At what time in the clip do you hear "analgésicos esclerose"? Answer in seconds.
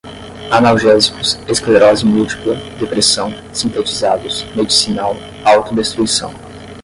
0.49-2.03